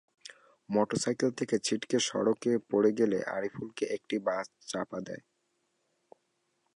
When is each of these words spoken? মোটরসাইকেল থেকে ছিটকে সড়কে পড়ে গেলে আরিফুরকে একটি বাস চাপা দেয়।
মোটরসাইকেল 0.69 1.29
থেকে 1.31 1.55
ছিটকে 1.59 1.97
সড়কে 1.99 2.51
পড়ে 2.69 2.91
গেলে 2.91 3.17
আরিফুরকে 3.27 3.85
একটি 3.95 4.15
বাস 4.19 4.45
চাপা 4.67 4.99
দেয়। 5.07 5.23